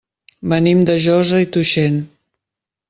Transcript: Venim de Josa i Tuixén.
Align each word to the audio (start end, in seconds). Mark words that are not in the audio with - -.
Venim 0.53 0.81
de 0.91 0.95
Josa 1.05 1.43
i 1.45 1.49
Tuixén. 1.57 2.03